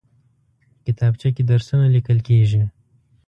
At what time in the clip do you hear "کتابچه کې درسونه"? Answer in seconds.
0.85-1.85